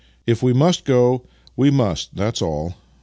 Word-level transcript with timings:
"If 0.33 0.41
we 0.41 0.51
must 0.51 0.83
go, 0.83 1.27
we 1.55 1.69
must, 1.69 2.15
that's 2.15 2.41
all." 2.41 2.73